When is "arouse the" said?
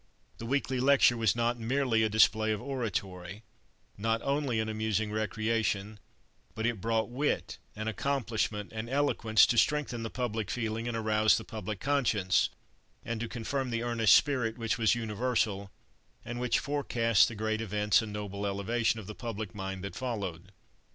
10.97-11.43